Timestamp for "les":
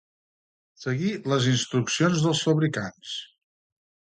1.33-1.49